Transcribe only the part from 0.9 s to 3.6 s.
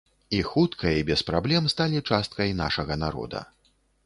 і без праблем сталі часткай нашага народа.